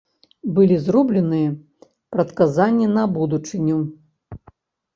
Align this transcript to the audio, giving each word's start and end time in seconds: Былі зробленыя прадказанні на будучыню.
Былі 0.55 0.77
зробленыя 0.85 1.51
прадказанні 2.15 2.87
на 2.97 3.07
будучыню. 3.21 3.79